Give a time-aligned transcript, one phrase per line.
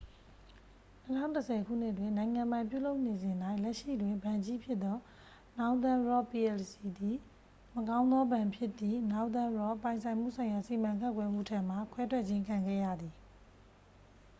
[1.15, 4.97] ၂၀၁၀ ခုနှစ်တွင်၊ နိုင်ငံပိုင်ပြုလုပ်နေစဉ်၌၊ လက်ရှိတွင် ဘဏ်ကြီးဖြစ်သော
[5.59, 7.15] northern rock plc သည်
[7.75, 13.13] 'မကောင်းသောဘဏ်'ဖြစ်သည့် northern rock ပိုင်ဆိုင်မှုဆိုင်ရာစီမံခန့်ခွဲမှု ထံမှ ခွဲထွက်ခြင်း ခံခဲ့ရပါသည်။